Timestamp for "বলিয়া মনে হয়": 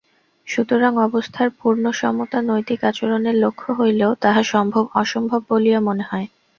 5.49-6.27